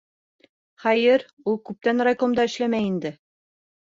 Хәйер, 0.85 1.25
ул 1.51 1.59
күптән 1.69 2.03
райкомда 2.09 2.45
эшләмәй 2.51 2.87
инде. 2.87 3.15